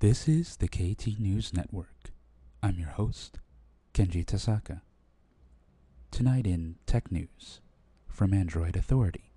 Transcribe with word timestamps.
This 0.00 0.28
is 0.28 0.58
the 0.58 0.68
KT 0.68 1.18
News 1.18 1.54
Network. 1.54 2.12
I'm 2.62 2.78
your 2.78 2.90
host, 2.90 3.38
Kenji 3.94 4.26
Tasaka. 4.26 4.82
Tonight 6.10 6.46
in 6.46 6.76
Tech 6.84 7.10
News 7.10 7.62
from 8.06 8.34
Android 8.34 8.76
Authority. 8.76 9.30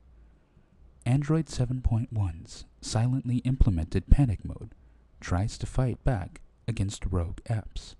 Android 1.05 1.45
7.1's 1.45 2.65
silently 2.81 3.37
implemented 3.37 4.09
panic 4.09 4.43
mode 4.43 4.75
tries 5.21 5.57
to 5.59 5.65
fight 5.65 6.03
back 6.03 6.41
against 6.67 7.05
rogue 7.05 7.39
apps. 7.49 7.95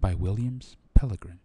By 0.00 0.14
Williams 0.14 0.76
Pelegrin. 0.98 1.38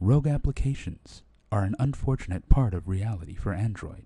Rogue 0.00 0.26
applications 0.26 1.22
are 1.52 1.62
an 1.62 1.76
unfortunate 1.78 2.48
part 2.48 2.74
of 2.74 2.88
reality 2.88 3.36
for 3.36 3.52
Android, 3.52 4.04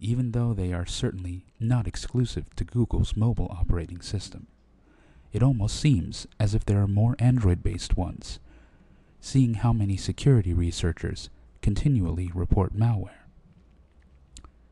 even 0.00 0.32
though 0.32 0.54
they 0.54 0.72
are 0.72 0.86
certainly 0.86 1.44
not 1.60 1.86
exclusive 1.86 2.54
to 2.56 2.64
Google's 2.64 3.16
mobile 3.16 3.48
operating 3.50 4.00
system. 4.00 4.46
It 5.32 5.42
almost 5.42 5.78
seems 5.78 6.26
as 6.40 6.54
if 6.54 6.64
there 6.64 6.80
are 6.80 6.88
more 6.88 7.14
Android 7.18 7.62
based 7.62 7.96
ones, 7.96 8.40
seeing 9.20 9.54
how 9.54 9.72
many 9.72 9.96
security 9.96 10.52
researchers 10.52 11.28
continually 11.62 12.30
report 12.34 12.74
malware. 12.74 13.26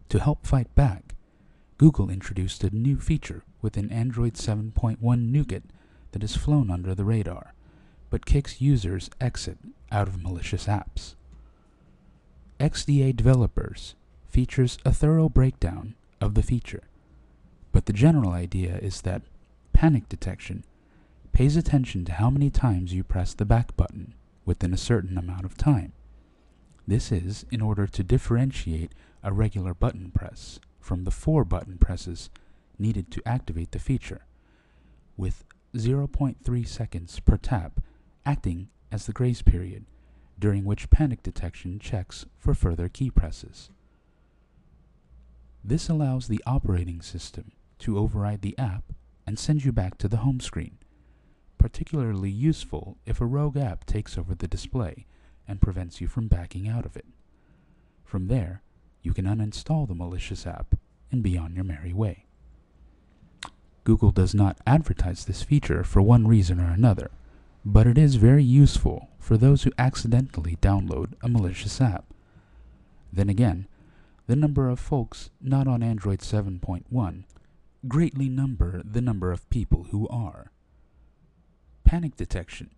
To 0.08 0.18
help 0.18 0.46
fight 0.46 0.74
back, 0.74 1.14
Google 1.76 2.10
introduced 2.10 2.64
a 2.64 2.74
new 2.74 2.98
feature 2.98 3.44
within 3.60 3.92
Android 3.92 4.34
7.1 4.34 4.98
Nougat 5.30 5.62
that 6.12 6.22
has 6.22 6.34
flown 6.34 6.70
under 6.70 6.94
the 6.94 7.04
radar, 7.04 7.54
but 8.10 8.26
kicks 8.26 8.60
users 8.60 9.10
exit 9.20 9.58
out 9.92 10.08
of 10.08 10.22
malicious 10.22 10.66
apps. 10.66 11.14
XDA 12.58 13.14
Developers 13.14 13.94
features 14.38 14.78
a 14.84 14.92
thorough 14.92 15.28
breakdown 15.28 15.96
of 16.20 16.34
the 16.34 16.44
feature, 16.44 16.84
but 17.72 17.86
the 17.86 17.92
general 17.92 18.30
idea 18.30 18.76
is 18.76 19.00
that 19.00 19.22
panic 19.72 20.08
detection 20.08 20.62
pays 21.32 21.56
attention 21.56 22.04
to 22.04 22.12
how 22.12 22.30
many 22.30 22.48
times 22.48 22.94
you 22.94 23.02
press 23.02 23.34
the 23.34 23.44
back 23.44 23.76
button 23.76 24.14
within 24.44 24.72
a 24.72 24.76
certain 24.76 25.18
amount 25.18 25.44
of 25.44 25.56
time. 25.56 25.92
This 26.86 27.10
is 27.10 27.46
in 27.50 27.60
order 27.60 27.88
to 27.88 28.04
differentiate 28.04 28.92
a 29.24 29.32
regular 29.32 29.74
button 29.74 30.12
press 30.12 30.60
from 30.78 31.02
the 31.02 31.10
four 31.10 31.44
button 31.44 31.76
presses 31.76 32.30
needed 32.78 33.10
to 33.10 33.28
activate 33.28 33.72
the 33.72 33.80
feature, 33.80 34.24
with 35.16 35.42
0.3 35.74 36.68
seconds 36.68 37.18
per 37.18 37.36
tap 37.36 37.80
acting 38.24 38.68
as 38.92 39.06
the 39.06 39.12
grace 39.12 39.42
period 39.42 39.84
during 40.38 40.64
which 40.64 40.90
panic 40.90 41.24
detection 41.24 41.80
checks 41.80 42.24
for 42.38 42.54
further 42.54 42.88
key 42.88 43.10
presses. 43.10 43.70
This 45.68 45.90
allows 45.90 46.28
the 46.28 46.42
operating 46.46 47.02
system 47.02 47.52
to 47.80 47.98
override 47.98 48.40
the 48.40 48.56
app 48.56 48.84
and 49.26 49.38
send 49.38 49.66
you 49.66 49.70
back 49.70 49.98
to 49.98 50.08
the 50.08 50.16
home 50.24 50.40
screen, 50.40 50.78
particularly 51.58 52.30
useful 52.30 52.96
if 53.04 53.20
a 53.20 53.26
rogue 53.26 53.58
app 53.58 53.84
takes 53.84 54.16
over 54.16 54.34
the 54.34 54.48
display 54.48 55.04
and 55.46 55.60
prevents 55.60 56.00
you 56.00 56.08
from 56.08 56.26
backing 56.26 56.68
out 56.68 56.86
of 56.86 56.96
it. 56.96 57.04
From 58.02 58.28
there, 58.28 58.62
you 59.02 59.12
can 59.12 59.26
uninstall 59.26 59.86
the 59.86 59.94
malicious 59.94 60.46
app 60.46 60.74
and 61.12 61.22
be 61.22 61.36
on 61.36 61.54
your 61.54 61.64
merry 61.64 61.92
way. 61.92 62.24
Google 63.84 64.10
does 64.10 64.34
not 64.34 64.56
advertise 64.66 65.26
this 65.26 65.42
feature 65.42 65.84
for 65.84 66.00
one 66.00 66.26
reason 66.26 66.60
or 66.60 66.70
another, 66.70 67.10
but 67.62 67.86
it 67.86 67.98
is 67.98 68.14
very 68.14 68.42
useful 68.42 69.10
for 69.18 69.36
those 69.36 69.64
who 69.64 69.72
accidentally 69.76 70.56
download 70.62 71.12
a 71.22 71.28
malicious 71.28 71.78
app. 71.78 72.06
Then 73.12 73.28
again, 73.28 73.66
the 74.28 74.36
number 74.36 74.68
of 74.68 74.78
folks 74.78 75.30
not 75.40 75.66
on 75.66 75.82
Android 75.82 76.20
7.1 76.20 77.24
greatly 77.86 78.28
number 78.28 78.82
the 78.84 79.00
number 79.00 79.32
of 79.32 79.48
people 79.48 79.86
who 79.90 80.06
are. 80.08 80.52
Panic 81.84 82.14
detection 82.14 82.70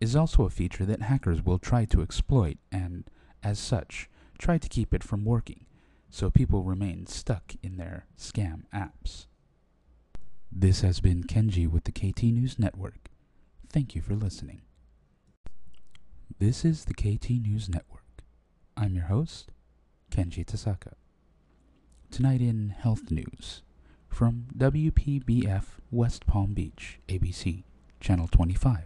is 0.00 0.14
also 0.14 0.44
a 0.44 0.50
feature 0.50 0.84
that 0.84 1.02
hackers 1.02 1.42
will 1.42 1.58
try 1.58 1.86
to 1.86 2.02
exploit 2.02 2.58
and, 2.70 3.04
as 3.42 3.58
such, 3.58 4.10
try 4.38 4.58
to 4.58 4.68
keep 4.68 4.92
it 4.92 5.02
from 5.02 5.24
working, 5.24 5.64
so 6.10 6.30
people 6.30 6.62
remain 6.62 7.06
stuck 7.06 7.54
in 7.62 7.78
their 7.78 8.06
scam 8.18 8.64
apps. 8.74 9.26
This 10.52 10.82
has 10.82 11.00
been 11.00 11.24
Kenji 11.24 11.66
with 11.66 11.84
the 11.84 11.92
KT 11.92 12.24
News 12.24 12.58
Network. 12.58 13.08
Thank 13.72 13.94
you 13.94 14.02
for 14.02 14.14
listening. 14.14 14.60
This 16.38 16.64
is 16.66 16.84
the 16.84 16.94
KT 16.94 17.30
News 17.30 17.68
Network. 17.68 18.04
I'm 18.76 18.94
your 18.94 19.06
host, 19.06 19.50
Kenji 20.10 20.44
Tasaka. 20.44 20.94
Tonight 22.10 22.40
in 22.40 22.70
Health 22.70 23.10
News 23.12 23.62
from 24.08 24.46
WPBF 24.56 25.64
West 25.92 26.26
Palm 26.26 26.52
Beach, 26.52 26.98
ABC, 27.08 27.62
Channel 28.00 28.26
25. 28.26 28.84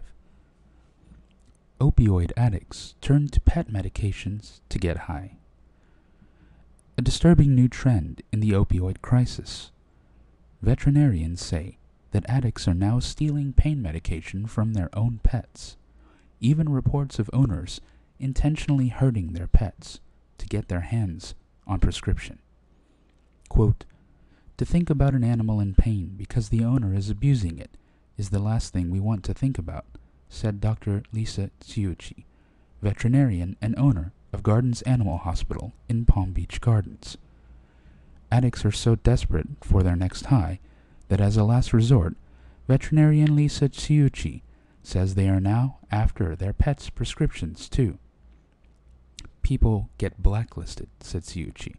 Opioid 1.79 2.31
addicts 2.37 2.93
turn 3.01 3.27
to 3.29 3.39
pet 3.39 3.69
medications 3.69 4.59
to 4.69 4.77
get 4.77 5.09
high. 5.09 5.37
A 6.97 7.01
disturbing 7.01 7.55
new 7.55 7.67
trend 7.67 8.21
in 8.31 8.39
the 8.39 8.51
opioid 8.51 9.01
crisis. 9.01 9.71
Veterinarians 10.61 11.43
say 11.43 11.77
that 12.11 12.29
addicts 12.29 12.67
are 12.67 12.75
now 12.75 12.99
stealing 12.99 13.53
pain 13.53 13.81
medication 13.81 14.45
from 14.45 14.73
their 14.73 14.89
own 14.93 15.19
pets. 15.23 15.75
Even 16.39 16.69
reports 16.69 17.17
of 17.17 17.31
owners 17.33 17.81
intentionally 18.19 18.89
hurting 18.89 19.33
their 19.33 19.47
pets 19.47 19.99
to 20.37 20.45
get 20.45 20.67
their 20.67 20.81
hands 20.81 21.33
on 21.65 21.79
prescription. 21.79 22.37
Quote, 23.49 23.85
to 24.57 24.65
think 24.65 24.89
about 24.89 25.13
an 25.13 25.23
animal 25.23 25.59
in 25.59 25.73
pain 25.73 26.13
because 26.15 26.49
the 26.49 26.63
owner 26.63 26.93
is 26.93 27.09
abusing 27.09 27.57
it 27.57 27.71
is 28.17 28.29
the 28.29 28.39
last 28.39 28.71
thing 28.71 28.89
we 28.89 28.99
want 28.99 29.23
to 29.23 29.33
think 29.33 29.57
about, 29.57 29.85
said 30.29 30.61
Dr. 30.61 31.03
Lisa 31.11 31.49
Tsiuchi, 31.61 32.25
veterinarian 32.81 33.57
and 33.61 33.77
owner 33.77 34.13
of 34.31 34.43
Gardens 34.43 34.81
Animal 34.83 35.17
Hospital 35.17 35.73
in 35.89 36.05
Palm 36.05 36.31
Beach 36.31 36.61
Gardens. 36.61 37.17
Addicts 38.31 38.65
are 38.65 38.71
so 38.71 38.95
desperate 38.95 39.47
for 39.61 39.83
their 39.83 39.95
next 39.95 40.25
high 40.25 40.59
that 41.07 41.21
as 41.21 41.37
a 41.37 41.43
last 41.43 41.73
resort, 41.73 42.15
veterinarian 42.67 43.35
Lisa 43.35 43.69
Tsiuchi 43.69 44.41
says 44.81 45.15
they 45.15 45.29
are 45.29 45.39
now 45.39 45.77
after 45.91 46.35
their 46.35 46.53
pets' 46.53 46.89
prescriptions 46.89 47.69
too. 47.69 47.97
People 49.41 49.89
get 49.97 50.21
blacklisted, 50.21 50.89
said 50.99 51.23
Tsiuchi. 51.23 51.75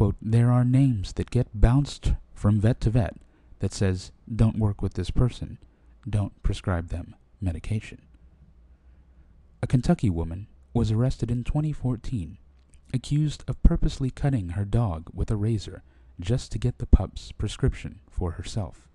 Quote, 0.00 0.16
there 0.22 0.50
are 0.50 0.64
names 0.64 1.12
that 1.12 1.30
get 1.30 1.48
bounced 1.52 2.14
from 2.32 2.58
vet 2.58 2.80
to 2.80 2.88
vet 2.88 3.18
that 3.58 3.74
says, 3.74 4.12
don't 4.34 4.58
work 4.58 4.80
with 4.80 4.94
this 4.94 5.10
person, 5.10 5.58
don't 6.08 6.42
prescribe 6.42 6.88
them 6.88 7.14
medication. 7.38 8.00
A 9.62 9.66
Kentucky 9.66 10.08
woman 10.08 10.46
was 10.72 10.90
arrested 10.90 11.30
in 11.30 11.44
2014, 11.44 12.38
accused 12.94 13.44
of 13.46 13.62
purposely 13.62 14.08
cutting 14.08 14.48
her 14.56 14.64
dog 14.64 15.10
with 15.12 15.30
a 15.30 15.36
razor 15.36 15.82
just 16.18 16.50
to 16.52 16.58
get 16.58 16.78
the 16.78 16.86
pup's 16.86 17.30
prescription 17.32 18.00
for 18.08 18.30
herself. 18.30 18.88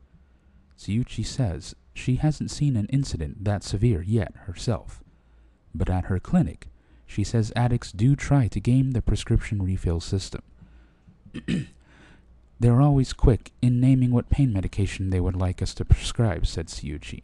Tsiuchi 0.75 1.23
says 1.23 1.75
she 1.93 2.15
hasn't 2.15 2.49
seen 2.49 2.75
an 2.75 2.87
incident 2.87 3.43
that 3.43 3.61
severe 3.61 4.01
yet 4.01 4.33
herself, 4.47 5.03
but 5.71 5.87
at 5.87 6.05
her 6.05 6.19
clinic, 6.19 6.69
she 7.05 7.23
says 7.23 7.53
addicts 7.55 7.91
do 7.91 8.15
try 8.15 8.47
to 8.47 8.59
game 8.59 8.93
the 8.93 9.03
prescription 9.03 9.61
refill 9.61 9.99
system. 9.99 10.41
They're 12.59 12.81
always 12.81 13.13
quick 13.13 13.51
in 13.61 13.79
naming 13.79 14.11
what 14.11 14.29
pain 14.29 14.53
medication 14.53 15.09
they 15.09 15.19
would 15.19 15.35
like 15.35 15.61
us 15.61 15.73
to 15.75 15.85
prescribe, 15.85 16.45
said 16.45 16.67
Tsiuchi. 16.67 17.23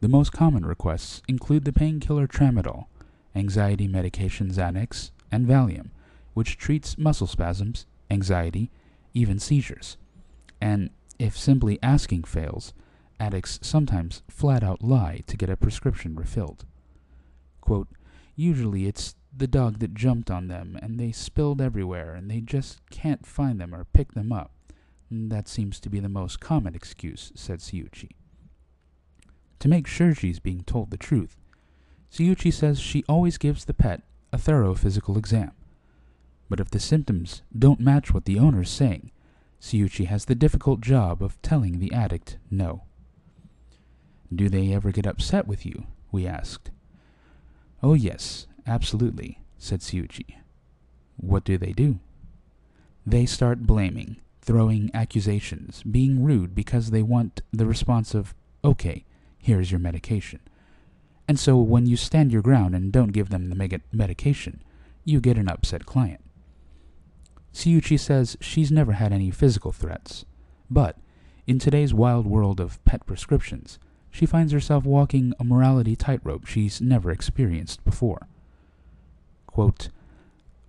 The 0.00 0.08
most 0.08 0.32
common 0.32 0.64
requests 0.64 1.22
include 1.26 1.64
the 1.64 1.72
painkiller 1.72 2.26
tramadol, 2.26 2.86
anxiety 3.34 3.88
medication 3.88 4.50
Xanax, 4.50 5.10
and 5.30 5.46
Valium, 5.46 5.90
which 6.34 6.56
treats 6.56 6.98
muscle 6.98 7.26
spasms, 7.26 7.86
anxiety, 8.10 8.70
even 9.14 9.38
seizures. 9.38 9.96
And 10.60 10.90
if 11.18 11.36
simply 11.36 11.78
asking 11.82 12.24
fails, 12.24 12.72
addicts 13.18 13.58
sometimes 13.62 14.22
flat 14.28 14.62
out 14.62 14.82
lie 14.82 15.22
to 15.26 15.36
get 15.36 15.50
a 15.50 15.56
prescription 15.56 16.14
refilled. 16.14 16.64
Quote, 17.60 17.88
Usually 18.36 18.86
it's 18.86 19.16
the 19.38 19.46
dog 19.46 19.78
that 19.78 19.94
jumped 19.94 20.30
on 20.30 20.48
them 20.48 20.78
and 20.82 20.98
they 20.98 21.12
spilled 21.12 21.60
everywhere 21.60 22.14
and 22.14 22.30
they 22.30 22.40
just 22.40 22.80
can't 22.90 23.26
find 23.26 23.60
them 23.60 23.74
or 23.74 23.84
pick 23.84 24.12
them 24.12 24.32
up. 24.32 24.52
Mm, 25.12 25.30
that 25.30 25.48
seems 25.48 25.80
to 25.80 25.90
be 25.90 26.00
the 26.00 26.08
most 26.08 26.40
common 26.40 26.74
excuse, 26.74 27.32
said 27.34 27.60
Tsiuchi. 27.60 28.10
To 29.60 29.68
make 29.68 29.86
sure 29.86 30.14
she's 30.14 30.38
being 30.38 30.62
told 30.62 30.90
the 30.90 30.96
truth, 30.96 31.36
Tsiuchi 32.12 32.52
says 32.52 32.80
she 32.80 33.04
always 33.08 33.38
gives 33.38 33.64
the 33.64 33.74
pet 33.74 34.02
a 34.32 34.38
thorough 34.38 34.74
physical 34.74 35.18
exam. 35.18 35.52
But 36.48 36.60
if 36.60 36.70
the 36.70 36.80
symptoms 36.80 37.42
don't 37.56 37.80
match 37.80 38.12
what 38.12 38.24
the 38.24 38.38
owner's 38.38 38.70
saying, 38.70 39.10
Tsiuchi 39.60 40.06
has 40.06 40.24
the 40.24 40.34
difficult 40.34 40.80
job 40.80 41.22
of 41.22 41.40
telling 41.42 41.78
the 41.78 41.92
addict 41.92 42.38
no. 42.50 42.84
Do 44.34 44.48
they 44.48 44.72
ever 44.72 44.92
get 44.92 45.06
upset 45.06 45.46
with 45.46 45.64
you? 45.64 45.86
we 46.10 46.26
asked. 46.26 46.70
Oh, 47.82 47.94
yes, 47.94 48.46
absolutely, 48.68 49.40
said 49.58 49.80
Tsiuchi. 49.80 50.36
What 51.16 51.44
do 51.44 51.58
they 51.58 51.72
do? 51.72 51.98
They 53.06 53.26
start 53.26 53.66
blaming, 53.66 54.18
throwing 54.42 54.90
accusations, 54.94 55.82
being 55.82 56.22
rude 56.22 56.54
because 56.54 56.90
they 56.90 57.02
want 57.02 57.40
the 57.52 57.66
response 57.66 58.14
of, 58.14 58.34
okay, 58.64 59.04
here's 59.38 59.70
your 59.70 59.80
medication. 59.80 60.40
And 61.26 61.38
so 61.38 61.56
when 61.56 61.86
you 61.86 61.96
stand 61.96 62.32
your 62.32 62.42
ground 62.42 62.74
and 62.74 62.92
don't 62.92 63.12
give 63.12 63.30
them 63.30 63.50
the 63.50 63.80
medication, 63.92 64.62
you 65.04 65.20
get 65.20 65.38
an 65.38 65.48
upset 65.48 65.86
client. 65.86 66.20
Tsiuchi 67.52 67.98
says 67.98 68.36
she's 68.40 68.70
never 68.70 68.92
had 68.92 69.12
any 69.12 69.30
physical 69.30 69.72
threats, 69.72 70.24
but 70.70 70.96
in 71.46 71.58
today's 71.58 71.94
wild 71.94 72.26
world 72.26 72.60
of 72.60 72.82
pet 72.84 73.04
prescriptions, 73.06 73.78
she 74.10 74.26
finds 74.26 74.52
herself 74.52 74.84
walking 74.84 75.32
a 75.38 75.44
morality 75.44 75.96
tightrope 75.96 76.46
she's 76.46 76.80
never 76.80 77.10
experienced 77.10 77.84
before. 77.84 78.28
Quote, 79.58 79.88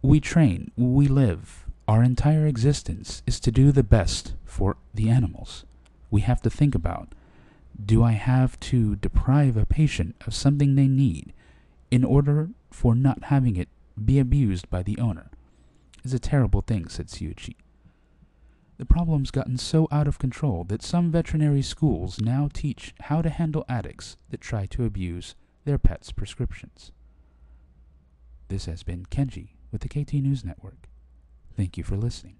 we 0.01 0.19
train, 0.19 0.71
we 0.75 1.07
live, 1.07 1.67
our 1.87 2.01
entire 2.01 2.47
existence 2.47 3.21
is 3.27 3.39
to 3.39 3.51
do 3.51 3.71
the 3.71 3.83
best 3.83 4.33
for 4.43 4.77
the 4.95 5.11
animals. 5.11 5.63
We 6.09 6.21
have 6.21 6.41
to 6.41 6.49
think 6.49 6.73
about 6.73 7.13
do 7.85 8.01
I 8.01 8.13
have 8.13 8.59
to 8.61 8.95
deprive 8.95 9.57
a 9.57 9.67
patient 9.67 10.15
of 10.25 10.33
something 10.33 10.73
they 10.73 10.87
need 10.87 11.33
in 11.91 12.03
order 12.03 12.49
for 12.71 12.95
not 12.95 13.25
having 13.25 13.57
it 13.57 13.69
be 14.03 14.17
abused 14.17 14.67
by 14.71 14.81
the 14.81 14.97
owner? 14.97 15.29
It's 16.03 16.15
a 16.15 16.17
terrible 16.17 16.61
thing, 16.61 16.87
said 16.87 17.09
Tsiuchi. 17.09 17.57
The 18.79 18.85
problem's 18.85 19.29
gotten 19.29 19.59
so 19.59 19.87
out 19.91 20.07
of 20.07 20.17
control 20.17 20.63
that 20.63 20.81
some 20.81 21.11
veterinary 21.11 21.61
schools 21.61 22.19
now 22.19 22.49
teach 22.51 22.95
how 23.01 23.21
to 23.21 23.29
handle 23.29 23.65
addicts 23.69 24.17
that 24.31 24.41
try 24.41 24.65
to 24.65 24.83
abuse 24.83 25.35
their 25.63 25.77
pets' 25.77 26.11
prescriptions. 26.11 26.91
This 28.49 28.65
has 28.65 28.81
been 28.81 29.05
Kenji 29.05 29.49
with 29.71 29.81
the 29.81 29.87
KT 29.87 30.15
News 30.15 30.43
Network. 30.43 30.89
Thank 31.55 31.77
you 31.77 31.83
for 31.83 31.95
listening. 31.95 32.37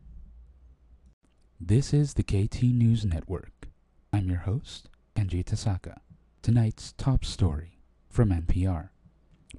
This 1.61 1.93
is 1.93 2.15
the 2.15 2.23
KT 2.23 2.63
News 2.63 3.05
Network. 3.05 3.67
I'm 4.11 4.27
your 4.27 4.39
host, 4.39 4.89
Kenji 5.15 5.43
Tasaka. 5.45 5.97
Tonight's 6.41 6.93
top 6.93 7.23
story 7.23 7.77
from 8.09 8.31
NPR. 8.31 8.89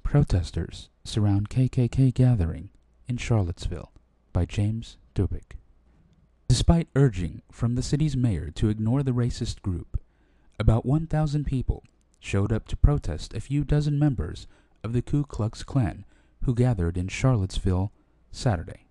Protesters 0.03 0.89
surround 1.05 1.49
KKK 1.49 2.13
gathering 2.13 2.71
in 3.07 3.15
Charlottesville 3.15 3.93
by 4.33 4.43
James 4.43 4.97
Doubek. 5.15 5.53
Despite 6.49 6.89
urging 6.97 7.43
from 7.49 7.75
the 7.75 7.83
city's 7.83 8.17
mayor 8.17 8.51
to 8.55 8.67
ignore 8.67 9.03
the 9.03 9.13
racist 9.13 9.61
group, 9.61 10.01
about 10.59 10.85
1,000 10.85 11.45
people 11.45 11.85
showed 12.19 12.51
up 12.51 12.67
to 12.67 12.75
protest 12.75 13.33
a 13.33 13.39
few 13.39 13.63
dozen 13.63 13.97
members 13.97 14.47
of 14.83 14.91
the 14.91 15.01
Ku 15.01 15.23
Klux 15.23 15.63
Klan 15.63 16.03
who 16.43 16.55
gathered 16.55 16.97
in 16.97 17.07
Charlottesville 17.07 17.91
Saturday. 18.31 18.85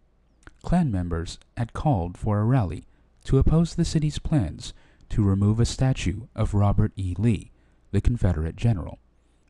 Klan 0.63 0.91
members 0.91 1.39
had 1.57 1.73
called 1.73 2.19
for 2.19 2.39
a 2.41 2.45
rally 2.45 2.85
to 3.25 3.39
oppose 3.39 3.75
the 3.75 3.85
city's 3.85 4.19
plans 4.19 4.73
to 5.09 5.23
remove 5.23 5.59
a 5.59 5.65
statue 5.65 6.23
of 6.35 6.55
Robert 6.55 6.93
E. 6.97 7.15
Lee, 7.19 7.51
the 7.91 8.01
Confederate 8.01 8.57
general. 8.57 8.99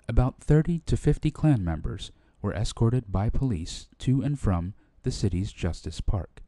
About 0.09 0.41
30 0.41 0.81
to 0.87 0.97
50 0.97 1.31
Klan 1.31 1.65
members 1.65 2.11
were 2.43 2.55
escorted 2.55 3.13
by 3.13 3.29
police 3.29 3.89
to 3.99 4.23
and 4.23 4.39
from 4.39 4.75
the 5.03 5.11
city's 5.11 5.53
Justice 5.53 6.01
Park. 6.01 6.43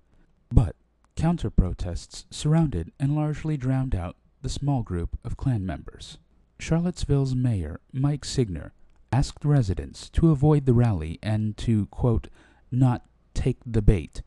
But 0.51 0.77
counter 1.17 1.51
protests 1.51 2.25
surrounded 2.31 2.93
and 2.99 3.15
largely 3.15 3.57
drowned 3.57 3.95
out 3.95 4.17
the 4.41 4.49
small 4.49 4.83
group 4.83 5.19
of 5.25 5.37
Klan 5.37 5.65
members. 5.65 6.19
Charlottesville's 6.59 7.35
mayor, 7.35 7.81
Mike 7.93 8.25
Signer, 8.25 8.73
asked 9.13 9.45
residents 9.45 10.09
to 10.11 10.31
avoid 10.31 10.67
the 10.67 10.73
rally 10.73 11.19
and 11.23 11.57
to, 11.59 11.87
quote, 11.87 12.29
not 12.71 13.03
take 13.35 13.59
the 13.67 13.83
bait 13.83 14.23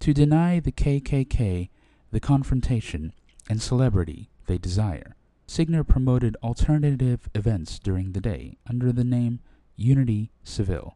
to 0.00 0.12
deny 0.12 0.58
the 0.58 0.72
KKK 0.72 1.68
the 2.10 2.20
confrontation 2.20 3.12
and 3.48 3.62
celebrity 3.62 4.30
they 4.46 4.58
desire. 4.58 5.16
Signer 5.46 5.84
promoted 5.84 6.36
alternative 6.42 7.28
events 7.34 7.78
during 7.78 8.12
the 8.12 8.20
day 8.20 8.56
under 8.68 8.90
the 8.90 9.04
name 9.04 9.40
Unity 9.76 10.30
Cville. 10.44 10.94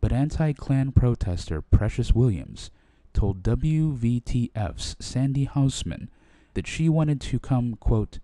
But 0.00 0.12
anti 0.12 0.52
Klan 0.52 0.92
protester 0.92 1.62
Precious 1.62 2.12
Williams 2.12 2.70
told 3.12 3.42
WVTF's 3.42 4.96
Sandy 5.00 5.46
Hausman 5.46 6.08
that 6.54 6.66
she 6.66 6.88
wanted 6.88 7.20
to 7.22 7.38
come, 7.38 7.74
quote, 7.74 8.18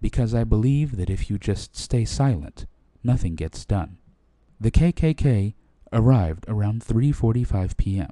because 0.00 0.34
I 0.34 0.44
believe 0.44 0.96
that 0.96 1.10
if 1.10 1.30
you 1.30 1.38
just 1.38 1.76
stay 1.76 2.04
silent, 2.04 2.66
nothing 3.06 3.36
gets 3.36 3.64
done. 3.64 3.98
The 4.60 4.70
KKK 4.70 5.54
arrived 5.92 6.44
around 6.48 6.84
3:45 6.84 7.76
p.m 7.76 8.10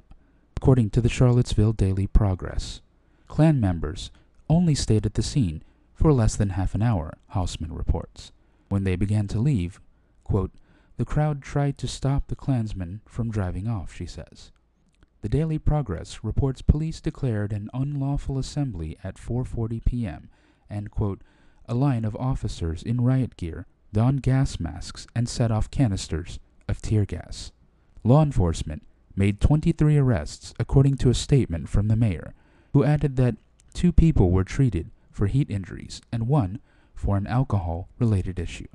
according 0.65 0.89
to 0.89 0.99
the 0.99 1.09
Charlottesville 1.09 1.73
Daily 1.73 2.07
Progress. 2.07 2.81
Klan 3.27 3.59
members 3.59 4.09
only 4.49 4.73
stayed 4.73 5.05
at 5.05 5.13
the 5.13 5.21
scene 5.21 5.61
for 5.93 6.11
less 6.11 6.35
than 6.35 6.49
half 6.51 6.73
an 6.73 6.81
hour, 6.81 7.13
Hausman 7.33 7.75
reports. 7.77 8.31
When 8.69 8.83
they 8.83 8.95
began 8.95 9.27
to 9.27 9.39
leave, 9.39 9.79
quote, 10.23 10.51
the 10.97 11.05
crowd 11.05 11.41
tried 11.41 11.77
to 11.77 11.87
stop 11.87 12.27
the 12.27 12.35
Klansmen 12.35 13.01
from 13.05 13.29
driving 13.29 13.67
off, 13.67 13.93
she 13.93 14.05
says. 14.05 14.51
The 15.21 15.29
Daily 15.29 15.59
Progress 15.59 16.23
reports 16.23 16.61
police 16.61 17.01
declared 17.01 17.51
an 17.51 17.69
unlawful 17.73 18.37
assembly 18.37 18.97
at 19.03 19.17
4:40 19.17 19.83
p.m. 19.85 20.29
and 20.67 20.89
quote, 20.89 21.21
a 21.67 21.75
line 21.75 22.05
of 22.05 22.15
officers 22.15 22.81
in 22.81 23.01
riot 23.01 23.37
gear 23.37 23.67
donned 23.95 24.21
gas 24.21 24.59
masks 24.59 25.07
and 25.15 25.29
set 25.29 25.51
off 25.51 25.71
canisters 25.71 26.37
of 26.67 26.81
tear 26.81 27.05
gas. 27.05 27.53
Law 28.03 28.21
enforcement 28.21 28.83
made 29.15 29.39
23 29.39 29.95
arrests, 29.95 30.53
according 30.59 30.97
to 30.97 31.09
a 31.09 31.13
statement 31.13 31.69
from 31.69 31.87
the 31.87 31.95
mayor, 31.95 32.33
who 32.73 32.83
added 32.83 33.15
that 33.15 33.37
two 33.73 33.93
people 33.93 34.31
were 34.31 34.43
treated 34.43 34.91
for 35.09 35.27
heat 35.27 35.49
injuries 35.49 36.01
and 36.11 36.27
one 36.27 36.59
for 36.93 37.15
an 37.15 37.25
alcohol 37.25 37.87
related 37.97 38.37
issue. 38.37 38.67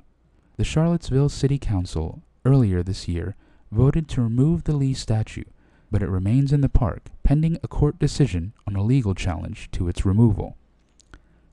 The 0.57 0.63
Charlottesville 0.63 1.29
City 1.29 1.59
Council 1.59 2.23
earlier 2.43 2.81
this 2.81 3.07
year 3.07 3.35
voted 3.71 4.07
to 4.09 4.23
remove 4.23 4.63
the 4.63 4.75
Lee 4.75 4.95
statue, 4.95 5.43
but 5.91 6.01
it 6.01 6.09
remains 6.09 6.51
in 6.51 6.61
the 6.61 6.67
park 6.67 7.11
pending 7.21 7.59
a 7.61 7.67
court 7.67 7.99
decision 7.99 8.53
on 8.65 8.75
a 8.75 8.81
legal 8.83 9.13
challenge 9.13 9.69
to 9.73 9.87
its 9.87 10.03
removal. 10.03 10.57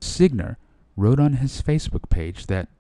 Signer 0.01 0.57
wrote 0.97 1.21
on 1.21 1.35
his 1.35 1.61
Facebook 1.61 2.09
page 2.09 2.47
that 2.47 2.71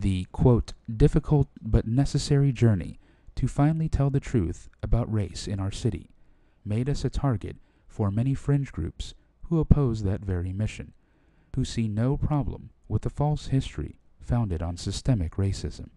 the 0.00 0.26
quote 0.32 0.72
difficult 0.94 1.48
but 1.62 1.86
necessary 1.86 2.52
journey 2.52 2.98
to 3.36 3.48
finally 3.48 3.88
tell 3.88 4.10
the 4.10 4.20
truth 4.20 4.68
about 4.82 5.12
race 5.12 5.46
in 5.46 5.60
our 5.60 5.70
city 5.70 6.10
made 6.64 6.88
us 6.88 7.04
a 7.04 7.10
target 7.10 7.56
for 7.86 8.10
many 8.10 8.34
fringe 8.34 8.72
groups 8.72 9.14
who 9.48 9.60
oppose 9.60 10.02
that 10.02 10.20
very 10.20 10.52
mission, 10.52 10.92
who 11.54 11.64
see 11.64 11.86
no 11.86 12.16
problem 12.16 12.70
with 12.88 13.02
the 13.02 13.10
false 13.10 13.48
history 13.48 13.96
founded 14.20 14.62
on 14.62 14.76
systemic 14.76 15.32
racism. 15.32 15.90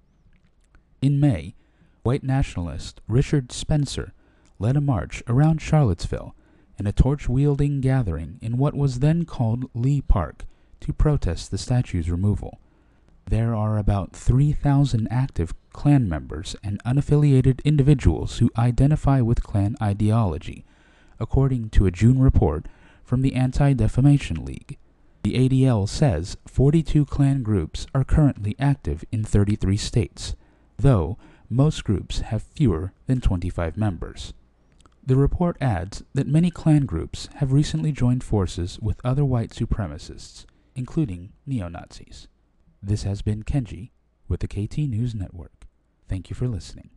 In 1.01 1.19
May, 1.19 1.55
white 2.03 2.23
nationalist 2.23 3.01
Richard 3.07 3.51
Spencer 3.51 4.13
led 4.59 4.75
a 4.75 4.81
march 4.81 5.23
around 5.27 5.61
Charlottesville 5.61 6.35
in 6.77 6.87
a 6.87 6.91
torch 6.91 7.27
wielding 7.27 7.81
gathering 7.81 8.37
in 8.41 8.57
what 8.57 8.75
was 8.75 8.99
then 8.99 9.25
called 9.25 9.69
Lee 9.73 10.01
Park 10.01 10.45
to 10.81 10.93
protest 10.93 11.49
the 11.49 11.57
statue's 11.57 12.09
removal. 12.09 12.59
There 13.29 13.53
are 13.53 13.77
about 13.77 14.13
3,000 14.13 15.05
active 15.11 15.53
Klan 15.73 16.07
members 16.07 16.55
and 16.63 16.81
unaffiliated 16.85 17.61
individuals 17.65 18.37
who 18.37 18.49
identify 18.57 19.19
with 19.19 19.43
Klan 19.43 19.75
ideology, 19.81 20.63
according 21.19 21.71
to 21.71 21.85
a 21.85 21.91
June 21.91 22.19
report 22.19 22.67
from 23.03 23.23
the 23.23 23.35
Anti 23.35 23.73
Defamation 23.73 24.45
League. 24.45 24.77
The 25.23 25.33
ADL 25.33 25.89
says 25.89 26.37
42 26.47 27.03
Klan 27.03 27.43
groups 27.43 27.85
are 27.93 28.05
currently 28.05 28.55
active 28.59 29.03
in 29.11 29.25
33 29.25 29.75
states, 29.75 30.37
though 30.77 31.17
most 31.49 31.83
groups 31.83 32.21
have 32.21 32.43
fewer 32.43 32.93
than 33.07 33.19
25 33.19 33.75
members. 33.75 34.33
The 35.05 35.17
report 35.17 35.57
adds 35.59 36.01
that 36.13 36.27
many 36.27 36.49
Klan 36.49 36.85
groups 36.85 37.27
have 37.35 37.51
recently 37.51 37.91
joined 37.91 38.23
forces 38.23 38.79
with 38.81 39.01
other 39.03 39.25
white 39.25 39.49
supremacists, 39.49 40.45
including 40.75 41.33
neo 41.45 41.67
Nazis. 41.67 42.29
This 42.87 43.03
has 43.03 43.21
been 43.21 43.43
Kenji 43.43 43.89
with 44.29 44.39
the 44.39 44.47
KT 44.47 44.77
News 44.77 45.13
Network. 45.13 45.67
Thank 46.07 46.29
you 46.29 46.37
for 46.37 46.47
listening. 46.47 46.89